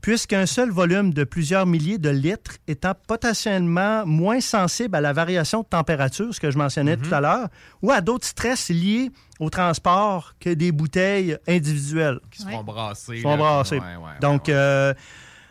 puisqu'un 0.02 0.46
seul 0.46 0.70
volume 0.70 1.14
de 1.14 1.24
plusieurs 1.24 1.66
milliers 1.66 1.98
de 1.98 2.10
litres 2.10 2.58
étant 2.68 2.94
potentiellement 3.08 4.06
moins 4.06 4.40
sensible 4.40 4.96
à 4.96 5.02
la 5.02 5.14
variation 5.14 5.62
de 5.62 5.68
température, 5.68 6.34
ce 6.34 6.40
que 6.40 6.52
je 6.52 6.58
mentionnais 6.58 6.98
tout 6.98 7.14
à 7.14 7.20
l'heure, 7.20 7.50
ou 7.82 7.92
à 7.92 8.02
d'autres 8.02 8.28
stress 8.28 8.70
liés 8.70 9.12
au 9.40 9.50
transport 9.50 10.34
que 10.40 10.50
des 10.52 10.72
bouteilles 10.72 11.38
individuelles. 11.48 12.20
Qui 12.32 12.42
se 12.42 12.48
font 12.48 12.64
brasser. 12.64 13.82
Donc, 14.22 14.50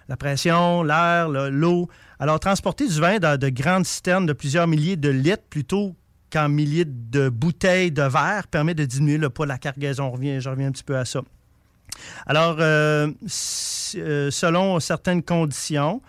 la 0.09 0.17
pression, 0.17 0.83
l'air, 0.83 1.29
l'eau. 1.29 1.89
Alors, 2.19 2.41
transporter 2.41 2.87
du 2.87 3.01
vin 3.01 3.19
dans 3.19 3.39
de 3.39 3.49
grandes 3.49 3.87
citernes 3.87 4.27
de 4.27 4.33
plusieurs 4.33 4.67
milliers 4.67 4.97
de 4.97 5.09
litres 5.09 5.45
plutôt 5.51 5.95
qu'en 6.33 6.49
milliers 6.49 6.85
de 6.87 7.29
bouteilles 7.29 7.93
de 7.93 8.03
verre 8.03 8.47
permet 8.49 8.75
de 8.75 8.85
diminuer 8.85 9.19
le 9.19 9.31
poids 9.31 9.47
de 9.47 9.51
la 9.51 9.59
cargaison. 9.59 10.13
je 10.17 10.49
reviens 10.49 10.69
un 10.69 10.73
petit 10.73 10.85
peu 10.85 10.97
à 10.97 11.05
ça. 11.05 11.21
Alors, 12.27 12.57
euh, 12.59 13.11
euh, 13.97 14.31
selon 14.31 14.81
certaines 14.81 15.23
conditions, 15.23 16.03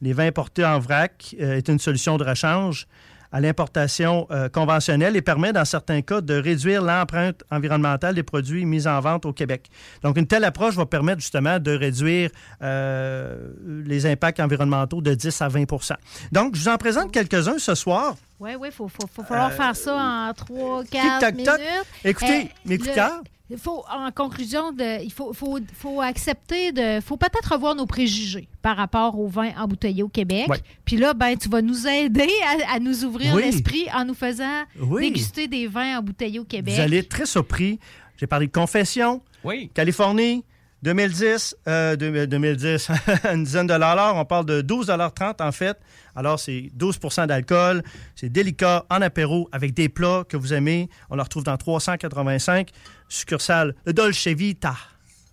les 0.00 0.12
vins 0.12 0.26
importés 0.26 0.64
en 0.64 0.78
vrac 0.78 1.34
euh, 1.40 1.56
est 1.56 1.68
une 1.68 1.78
solution 1.78 2.16
de 2.16 2.24
rechange 2.24 2.86
à 3.34 3.40
l'importation 3.40 4.28
euh, 4.30 4.48
conventionnelle 4.48 5.16
et 5.16 5.20
permet, 5.20 5.52
dans 5.52 5.64
certains 5.64 6.02
cas, 6.02 6.20
de 6.20 6.34
réduire 6.34 6.82
l'empreinte 6.82 7.42
environnementale 7.50 8.14
des 8.14 8.22
produits 8.22 8.64
mis 8.64 8.86
en 8.86 9.00
vente 9.00 9.26
au 9.26 9.32
Québec. 9.32 9.68
Donc, 10.04 10.16
une 10.16 10.28
telle 10.28 10.44
approche 10.44 10.76
va 10.76 10.86
permettre 10.86 11.20
justement 11.20 11.58
de 11.58 11.72
réduire 11.72 12.30
euh, 12.62 13.50
les 13.84 14.06
impacts 14.06 14.38
environnementaux 14.38 15.02
de 15.02 15.14
10 15.14 15.42
à 15.42 15.48
20% 15.48 15.94
Donc, 16.30 16.54
je 16.54 16.60
vous 16.60 16.68
en 16.68 16.76
présente 16.76 17.10
quelques-uns 17.10 17.58
ce 17.58 17.74
soir. 17.74 18.14
Oui, 18.40 18.50
oui, 18.58 18.68
il 18.68 18.72
faut, 18.72 18.88
falloir 18.88 19.50
euh, 19.50 19.56
faire 19.56 19.76
ça 19.76 19.96
en 19.96 20.30
3-4 20.32 21.34
minutes. 21.34 21.50
Écoutez, 22.04 22.50
mes 22.64 22.78
il 23.50 23.58
faut, 23.58 23.84
en 23.92 24.10
conclusion, 24.10 24.72
de, 24.72 25.04
il 25.04 25.12
faut, 25.12 25.34
faut, 25.34 25.58
faut 25.74 26.00
accepter 26.00 26.72
de. 26.72 27.00
faut 27.02 27.18
peut-être 27.18 27.52
revoir 27.52 27.74
nos 27.74 27.84
préjugés 27.84 28.48
par 28.62 28.76
rapport 28.76 29.18
au 29.18 29.28
vin 29.28 29.50
embouteillé 29.58 30.02
au 30.02 30.08
Québec. 30.08 30.48
Puis 30.86 30.96
là, 30.96 31.12
ben, 31.12 31.36
tu 31.36 31.50
vas 31.50 31.60
nous 31.60 31.86
aider 31.86 32.30
à, 32.68 32.80
nous 32.80 33.04
ouvrir 33.04 33.36
l'esprit 33.36 33.86
en 33.94 34.06
nous 34.06 34.14
faisant 34.14 34.64
déguster 34.98 35.46
des 35.46 35.66
vins 35.66 35.98
embouteillés 35.98 36.38
au 36.38 36.44
Québec. 36.44 36.74
Vous 36.74 36.80
allez 36.80 36.98
être 36.98 37.10
très 37.10 37.26
surpris. 37.26 37.78
J'ai 38.16 38.26
parlé 38.26 38.46
de 38.46 38.52
confession. 38.52 39.20
Oui. 39.44 39.70
Californie, 39.74 40.42
2010, 40.84 41.56
2010, 41.66 42.90
euh, 42.90 43.16
une 43.32 43.44
dizaine 43.44 43.66
de 43.66 43.72
dollars. 43.72 44.16
On 44.16 44.26
parle 44.26 44.44
de 44.44 44.60
12,30 44.60 45.42
en 45.42 45.50
fait. 45.50 45.78
Alors, 46.14 46.38
c'est 46.38 46.70
12% 46.78 47.26
d'alcool. 47.26 47.82
C'est 48.14 48.28
délicat 48.28 48.84
en 48.90 49.00
apéro 49.00 49.48
avec 49.50 49.72
des 49.72 49.88
plats 49.88 50.24
que 50.28 50.36
vous 50.36 50.52
aimez. 50.52 50.90
On 51.08 51.16
le 51.16 51.22
retrouve 51.22 51.42
dans 51.42 51.56
385 51.56 52.68
succursale 53.08 53.74
Dolce 53.86 54.28
Vita, 54.28 54.76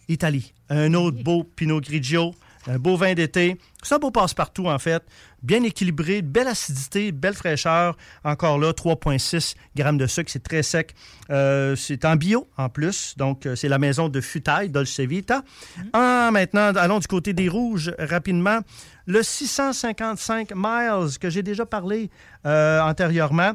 Italie. 0.08 0.54
Un 0.70 0.94
autre 0.94 1.22
beau 1.22 1.44
Pinot 1.44 1.82
Grigio, 1.82 2.34
un 2.68 2.78
beau 2.78 2.96
vin 2.96 3.14
d'été. 3.14 3.58
Ça 3.84 3.98
beau 3.98 4.12
passe-partout, 4.12 4.68
en 4.68 4.78
fait. 4.78 5.04
Bien 5.42 5.64
équilibré, 5.64 6.22
belle 6.22 6.48
acidité, 6.48 7.12
belle 7.12 7.34
fraîcheur. 7.34 7.98
Encore 8.24 8.60
là, 8.60 8.72
3,6 8.74 9.56
grammes 9.76 9.98
de 9.98 10.06
sucre, 10.06 10.30
c'est 10.32 10.44
très 10.44 10.62
sec. 10.62 10.94
Euh, 11.32 11.76
c'est 11.76 12.06
en 12.06 12.16
bio, 12.16 12.48
en 12.58 12.70
plus. 12.70 13.16
Donc, 13.18 13.46
euh, 13.46 13.56
c'est 13.56 13.70
la 13.70 13.80
maison 13.80 14.10
de 14.10 14.22
Futaille, 14.22 14.70
Dolce 14.70 15.00
Vita. 15.00 15.40
Mm. 15.40 15.82
Ah, 15.94 16.30
maintenant, 16.32 16.76
allons 16.76 17.00
du 17.00 17.08
côté 17.08 17.34
des 17.34 17.50
rouges, 17.50 17.92
rapidement. 17.98 18.60
Le 19.08 19.24
655 19.24 20.52
Miles, 20.56 21.18
que 21.20 21.30
j'ai 21.30 21.44
déjà 21.44 21.66
parlé 21.66 22.10
euh, 22.46 22.82
antérieurement. 22.82 23.54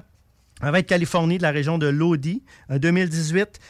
Avec 0.63 0.87
Californie, 0.87 1.37
de 1.37 1.43
la 1.43 1.51
région 1.51 1.77
de 1.77 1.87
Lodi, 1.87 2.43
2018. 2.71 3.61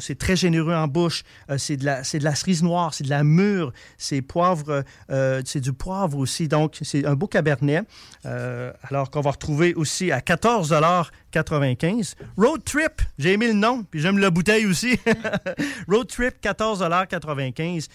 C'est 0.00 0.18
très 0.18 0.36
généreux 0.36 0.74
en 0.74 0.88
bouche. 0.88 1.22
Euh, 1.50 1.58
c'est 1.58 1.76
de, 1.76 1.84
la, 1.84 2.04
cerise 2.34 2.62
noire, 2.62 2.94
c'est 2.94 3.04
de 3.04 3.10
la 3.10 3.24
mûre, 3.24 3.72
c'est 3.98 4.22
poivre, 4.22 4.84
euh, 5.10 5.42
c'est 5.44 5.60
du 5.60 5.72
poivre 5.72 6.18
aussi. 6.18 6.48
Donc, 6.48 6.78
c'est 6.82 7.04
un 7.06 7.14
beau 7.14 7.26
cabernet. 7.26 7.84
Euh, 8.26 8.72
alors 8.82 9.10
qu'on 9.10 9.20
va 9.20 9.32
retrouver 9.32 9.74
aussi 9.74 10.12
à 10.12 10.20
14,95 10.20 12.14
Road 12.36 12.62
Trip, 12.64 13.02
j'ai 13.18 13.32
aimé 13.32 13.48
le 13.48 13.54
nom, 13.54 13.82
puis 13.82 14.00
j'aime 14.00 14.18
la 14.18 14.30
bouteille 14.30 14.66
aussi. 14.66 14.98
Road 15.88 16.06
Trip, 16.08 16.34
14,95 16.42 17.88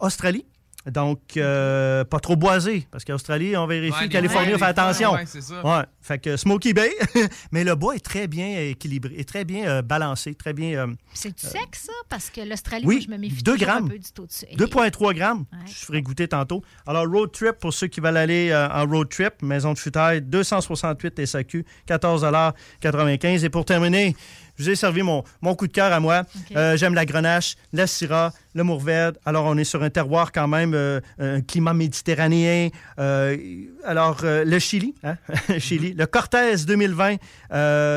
Australie. 0.00 0.44
Donc, 0.90 1.20
euh, 1.36 2.04
pas 2.04 2.20
trop 2.20 2.36
boisé, 2.36 2.86
parce 2.90 3.04
qu'Australie, 3.04 3.56
on 3.56 3.66
vérifie. 3.66 4.08
Californie, 4.08 4.54
on 4.54 4.58
fait 4.58 4.64
attention. 4.64 5.12
Ouais, 5.12 5.24
c'est 5.26 5.40
ça. 5.40 5.64
Ouais. 5.64 5.84
Fait 6.02 6.18
que 6.18 6.36
Smoky 6.36 6.74
Bay, 6.74 6.90
mais 7.52 7.64
le 7.64 7.74
bois 7.74 7.96
est 7.96 8.04
très 8.04 8.28
bien 8.28 8.58
équilibré, 8.60 9.14
est 9.16 9.26
très 9.26 9.44
bien 9.44 9.66
euh, 9.66 9.82
balancé, 9.82 10.34
très 10.34 10.52
bien. 10.52 10.76
Euh, 10.76 10.86
c'est 11.14 11.34
du 11.34 11.46
sec, 11.46 11.74
ça? 11.74 11.92
Parce 12.10 12.28
que 12.28 12.42
l'Australie, 12.42 12.84
oui, 12.84 13.02
je 13.06 13.10
me 13.10 13.16
méfie 13.16 13.42
2 13.42 13.56
grammes. 13.56 13.86
un 13.86 13.88
peu 13.88 13.98
du 13.98 14.12
taux 14.12 14.26
de 14.26 14.32
sucre. 14.32 14.52
2,3 14.54 15.14
grammes. 15.14 15.44
Je 15.66 15.84
ferai 15.86 16.02
goûter 16.02 16.28
tantôt. 16.28 16.62
Alors, 16.86 17.06
road 17.06 17.32
trip, 17.32 17.52
pour 17.60 17.72
ceux 17.72 17.86
qui 17.86 18.00
veulent 18.00 18.18
aller 18.18 18.54
en 18.54 18.84
road 18.86 19.08
trip, 19.08 19.40
maison 19.42 19.72
de 19.72 19.78
futaille, 19.78 20.20
268 20.20 21.24
SAQ, 21.24 21.64
14,95 21.88 23.44
Et 23.44 23.48
pour 23.48 23.64
terminer, 23.64 24.14
je 24.56 24.64
vous 24.64 24.70
ai 24.70 24.76
servi 24.76 25.02
mon, 25.02 25.24
mon 25.40 25.54
coup 25.54 25.66
de 25.66 25.72
cœur 25.72 25.92
à 25.92 26.00
moi. 26.00 26.22
J'aime 26.50 26.94
la 26.94 27.04
grenache, 27.04 27.56
la 27.72 27.86
syrah, 27.86 28.32
le 28.54 28.62
Mourvèdre. 28.62 29.18
Alors, 29.24 29.46
on 29.46 29.56
est 29.56 29.64
sur 29.64 29.82
un 29.82 29.90
terroir 29.90 30.32
quand 30.32 30.48
même, 30.48 30.74
euh, 30.74 31.00
un 31.18 31.40
climat 31.40 31.74
méditerranéen. 31.74 32.68
Euh, 32.98 33.36
alors, 33.84 34.20
euh, 34.24 34.44
le 34.44 34.58
Chili, 34.58 34.94
hein? 35.02 35.16
Chili. 35.58 35.92
Le 35.92 36.06
Cortez 36.06 36.56
2020, 36.66 37.16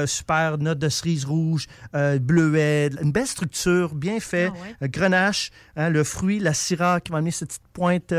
super 0.07 0.57
note 0.57 0.79
de 0.79 0.89
cerise 0.89 1.25
rouge, 1.25 1.67
bleuet, 1.93 2.89
une 3.01 3.11
belle 3.11 3.27
structure, 3.27 3.95
bien 3.95 4.19
fait. 4.19 4.51
Ah 4.81 4.87
grenache, 4.87 5.51
hein, 5.75 5.89
le 5.89 6.03
fruit, 6.03 6.39
la 6.39 6.53
syrah 6.53 6.99
qui 6.99 7.11
va 7.11 7.19
amener 7.19 7.31
cette 7.31 7.49
petite 7.49 7.61
pointe 7.73 8.13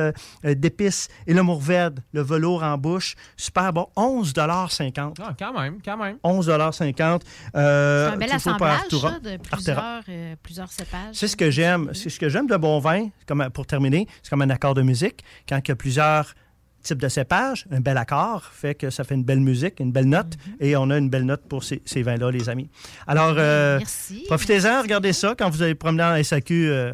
d'épices 0.44 1.08
et 1.26 1.34
le 1.34 1.42
Mourvèdre, 1.42 2.02
le 2.12 2.22
velours 2.22 2.62
en 2.62 2.78
bouche. 2.78 3.16
Super 3.36 3.72
bon, 3.72 3.88
11,50 3.96 5.14
ah, 5.20 5.34
quand 5.38 5.52
même, 5.58 5.78
quand 5.84 5.96
même. 5.96 6.16
11,50 6.24 7.20
C'est 7.52 7.58
un 7.58 8.16
bel 8.16 8.27
assemblage, 8.30 8.80
ça, 8.90 9.18
de 9.18 9.36
plusieurs, 9.36 10.02
plusieurs 10.42 10.72
cépages. 10.72 11.14
C'est 11.14 11.28
ce 11.28 11.36
que 11.36 11.50
j'aime. 11.50 11.90
C'est 11.94 12.10
ce 12.10 12.18
que 12.18 12.28
j'aime 12.28 12.46
de 12.46 12.56
bon 12.56 12.78
vin, 12.78 13.08
comme, 13.26 13.48
pour 13.52 13.66
terminer, 13.66 14.06
c'est 14.22 14.30
comme 14.30 14.42
un 14.42 14.50
accord 14.50 14.74
de 14.74 14.82
musique. 14.82 15.24
Quand 15.48 15.58
il 15.58 15.68
y 15.68 15.72
a 15.72 15.76
plusieurs 15.76 16.34
types 16.82 17.00
de 17.00 17.08
cépages, 17.08 17.66
un 17.70 17.80
bel 17.80 17.96
accord 17.96 18.44
fait 18.44 18.74
que 18.74 18.90
ça 18.90 19.04
fait 19.04 19.14
une 19.14 19.24
belle 19.24 19.40
musique, 19.40 19.80
une 19.80 19.92
belle 19.92 20.08
note, 20.08 20.36
mhm. 20.46 20.56
et 20.60 20.76
on 20.76 20.90
a 20.90 20.98
une 20.98 21.10
belle 21.10 21.24
note 21.24 21.42
pour 21.48 21.62
ces, 21.64 22.02
vins-là, 22.02 22.30
les 22.30 22.48
amis. 22.48 22.68
Alors, 23.06 23.34
euh, 23.36 23.80
profitez-en, 24.26 24.82
regardez 24.82 25.12
ça 25.12 25.34
quand 25.38 25.50
vous 25.50 25.62
allez 25.62 25.74
promener 25.74 26.04
en 26.04 26.22
SAQ. 26.22 26.68
Euh, 26.68 26.92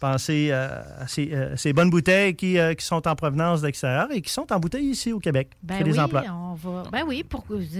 pensez 0.00 0.48
euh, 0.50 0.80
à 1.00 1.06
ces, 1.06 1.72
bonnes 1.72 1.90
bouteilles 1.90 2.34
qui, 2.34 2.56
qui, 2.78 2.84
sont 2.84 3.06
en 3.06 3.14
provenance 3.14 3.62
d'extérieur 3.62 4.08
et 4.12 4.20
qui 4.20 4.30
sont 4.30 4.52
en 4.52 4.58
bouteille 4.58 4.86
ici 4.86 5.12
au 5.12 5.20
Québec. 5.20 5.50
Ben 5.62 5.82
oui, 5.84 5.98
emplois. 5.98 6.24
On 6.30 6.54
va... 6.54 6.82
Ben 6.92 7.04
oui, 7.06 7.24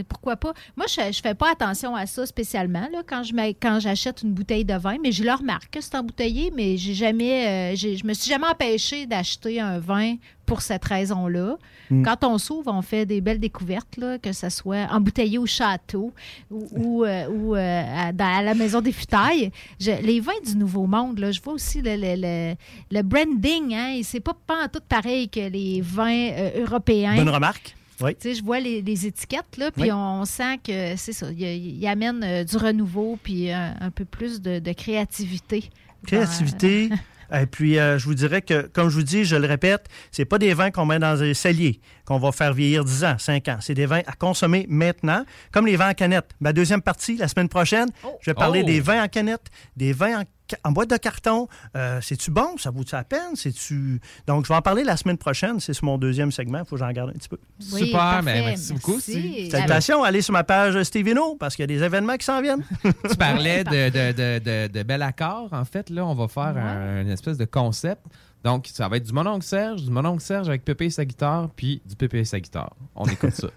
pourquoi 0.09 0.37
pas? 0.37 0.53
Moi, 0.77 0.87
je 0.89 1.09
ne 1.09 1.13
fais 1.13 1.35
pas 1.35 1.53
attention 1.53 1.95
à 1.95 2.07
ça 2.07 2.27
spécialement 2.27 2.89
là, 2.93 3.03
quand, 3.07 3.23
je 3.23 3.35
quand 3.61 3.81
j'achète 3.81 4.23
une 4.23 4.33
bouteille 4.33 4.65
de 4.65 4.75
vin, 4.75 4.97
mais 5.03 5.13
je 5.13 5.25
le 5.25 5.33
remarque 5.33 5.71
que 5.71 5.81
c'est 5.81 5.97
embouteillé, 5.97 6.53
mais 6.55 6.77
j'ai 6.77 6.95
jamais, 6.95 7.77
je 7.77 8.07
me 8.07 8.15
suis 8.15 8.31
jamais 8.31 8.47
empêché 8.47 9.07
d'acheter 9.07 9.61
un 9.61 9.79
vin 9.79 10.17
pour 10.45 10.63
cette 10.63 10.85
raison-là. 10.85 11.57
Mm. 11.91 12.03
Quand 12.03 12.25
on 12.25 12.39
s'ouvre, 12.39 12.73
on 12.73 12.83
fait 12.83 13.07
des 13.07 13.21
belles 13.21 13.41
découvertes, 13.41 13.97
là, 13.97 14.19
que 14.19 14.33
ce 14.33 14.49
soit 14.49 14.87
embouteillé 14.91 15.39
au 15.39 15.47
château 15.47 16.13
ou, 16.51 17.05
euh, 17.05 17.29
ou, 17.29 17.55
euh, 17.55 18.13
à, 18.19 18.43
la 18.43 18.55
maison 18.55 18.81
des 18.81 18.93
futailles. 18.93 19.51
les 19.81 20.21
vins 20.21 20.33
du 20.45 20.57
Nouveau 20.57 20.87
Monde, 20.87 21.19
là, 21.19 21.33
je 21.33 21.41
vois 21.41 21.55
aussi 21.55 21.83
le, 21.83 21.97
le, 21.97 22.55
le, 22.91 23.03
branding. 23.03 23.75
Hein, 23.75 24.01
c'est 24.03 24.21
pas, 24.21 24.37
pas 24.47 24.69
tout 24.69 24.83
pareil 24.89 25.29
que 25.29 25.49
les 25.49 25.81
vins 25.81 26.31
euh, 26.31 26.65
européens. 26.65 27.17
Bonne 27.17 27.29
remarque. 27.29 27.77
Oui. 28.01 28.15
Tu 28.17 28.29
sais, 28.29 28.35
je 28.35 28.45
vois 28.45 28.59
les, 28.59 29.07
étiquettes, 29.07 29.57
là, 29.57 29.71
puis 29.71 29.93
on 29.93 30.25
sent 30.25 30.59
que 30.65 30.97
c'est 30.97 31.13
ça. 31.13 31.31
Il, 31.31 31.87
amène 31.87 32.45
du 32.45 32.57
renouveau, 32.57 33.17
puis 33.23 33.53
un, 33.53 33.91
peu 33.95 34.05
plus 34.05 34.43
de, 34.43 34.59
de 34.59 34.73
créativité. 34.73 35.71
Créativité, 36.05 36.91
Et 37.33 37.47
puis, 37.47 37.79
euh, 37.79 37.99
je 37.99 38.05
vous 38.05 38.15
dirais 38.15 38.43
que, 38.43 38.63
comme 38.63 38.89
je 38.89 38.97
vous 38.97 39.03
dis, 39.03 39.25
je 39.25 39.37
le 39.37 39.47
répète, 39.47 39.87
c'est 40.11 40.25
pas 40.25 40.39
des 40.39 40.55
vins 40.55 40.71
qu'on 40.71 40.87
met 40.87 40.99
dans 40.99 41.17
des 41.19 41.35
celliers, 41.35 41.81
qu'on 42.05 42.19
va 42.19 42.33
faire 42.33 42.53
vieillir 42.53 42.85
10 42.85 43.05
ans, 43.05 43.17
5 43.19 43.49
ans. 43.49 43.59
C'est 43.61 43.75
des 43.75 43.87
vins 43.87 44.03
à 44.07 44.13
consommer 44.13 44.67
maintenant, 44.69 45.25
comme 45.53 45.67
les 45.67 45.77
vins 45.77 45.91
en 45.91 45.95
canette. 45.95 46.31
Ma 46.41 46.53
deuxième 46.53 46.83
partie, 46.83 47.17
la 47.17 47.29
semaine 47.29 47.49
prochaine, 47.49 47.89
oh. 48.05 48.19
je 48.21 48.31
vais 48.31 48.35
parler 48.35 48.61
oh. 48.63 48.67
des 48.67 48.81
vins 48.81 49.03
en 49.03 49.09
canette, 49.09 49.47
des 49.77 49.93
vins 49.93 50.21
en 50.21 50.25
en 50.65 50.73
boîte 50.73 50.91
de 50.91 50.97
carton. 50.97 51.49
Euh, 51.77 52.01
c'est-tu 52.03 52.31
bon? 52.31 52.57
Ça 52.59 52.71
vaut-tu 52.71 52.95
la 52.95 53.05
peine? 53.05 53.35
C'est-tu... 53.35 54.01
Donc, 54.27 54.45
je 54.45 54.49
vais 54.49 54.57
en 54.57 54.63
parler 54.63 54.85
la 54.85 54.97
semaine 54.97 55.19
prochaine. 55.19 55.61
C'est 55.61 55.73
sur 55.73 55.85
mon 55.85 55.99
deuxième 55.99 56.31
segment. 56.33 56.59
Il 56.59 56.65
faut 56.65 56.77
que 56.77 56.81
j'en 56.81 56.93
garde 56.93 57.11
un 57.11 57.15
petit 57.15 57.29
peu. 57.29 57.39
Super, 57.59 58.23
mais 58.23 58.43
merci 58.43 58.73
beaucoup. 58.73 59.01
Salutations. 59.01 60.03
Allez 60.05 60.23
sur 60.23 60.33
ma 60.33 60.45
page 60.45 60.83
Stevino 60.83 61.37
parce 61.37 61.57
qu'il 61.57 61.63
y 61.63 61.65
a 61.65 61.79
des 61.79 61.83
événements 61.83 62.17
qui 62.17 62.25
s'en 62.25 62.41
viennent. 62.41 62.65
tu 62.83 63.17
parlais 63.17 63.65
de, 63.65 63.91
de, 63.91 64.13
de, 64.13 64.69
de, 64.69 64.83
bel 64.83 65.03
accord. 65.03 65.49
En 65.53 65.65
fait, 65.65 65.91
là, 65.91 66.05
on 66.05 66.15
va 66.15 66.29
faire 66.29 66.57
une 67.01 67.11
espèce 67.11 67.39
de 67.39 67.45
concept. 67.45 68.03
Donc, 68.45 68.69
ça 68.71 68.89
va 68.89 68.99
être 68.99 69.07
du 69.07 69.13
mononcle 69.13 69.45
Serge, 69.45 69.83
du 69.83 69.91
mononcle 69.91 70.23
Serge 70.23 70.49
avec 70.49 70.65
Pépé 70.65 70.87
et 70.87 70.91
sa 70.91 71.07
guitare, 71.07 71.49
puis 71.57 71.81
du 71.87 71.97
Pépé 71.97 72.19
et 72.19 72.25
sa 72.27 72.39
guitare. 72.39 72.75
On 72.95 73.07
écoute 73.07 73.33
ça. 73.33 73.49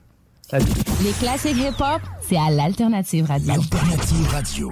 Salut. 0.49 0.65
Les 1.03 1.11
classiques 1.11 1.57
hip-hop, 1.57 2.01
c'est 2.21 2.37
à 2.37 2.49
l'Alternative 2.49 3.25
Radio. 3.25 3.53
L'Alternative 3.53 4.27
Radio. 4.29 4.71